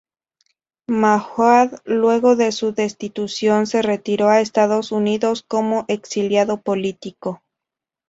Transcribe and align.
Mahuad 0.87 1.73
luego 1.85 2.35
de 2.35 2.51
su 2.51 2.71
destitución 2.71 3.67
se 3.67 3.83
retiró 3.83 4.29
a 4.29 4.41
Estados 4.41 4.91
Unidos 4.91 5.45
como 5.47 5.85
exiliado 5.87 6.59
político. 6.59 7.43